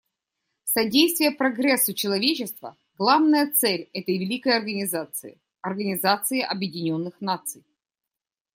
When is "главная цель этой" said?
2.97-4.17